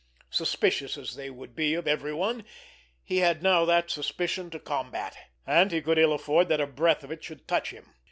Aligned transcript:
Suspicious 0.31 0.97
as 0.97 1.13
they 1.15 1.29
would 1.29 1.53
be 1.55 1.75
of 1.75 1.87
every 1.87 2.11
one, 2.11 2.43
he 3.03 3.19
now 3.19 3.59
had 3.59 3.67
that 3.67 3.91
suspicion 3.91 4.49
to 4.49 4.59
combat, 4.59 5.15
and 5.45 5.71
he 5.71 5.79
could 5.79 5.99
ill 5.99 6.13
afford 6.13 6.49
that 6.49 6.59
a 6.59 6.65
breath 6.65 7.03
of 7.03 7.11
it 7.11 7.23
should 7.23 7.47
touch 7.47 7.69
him. 7.69 7.93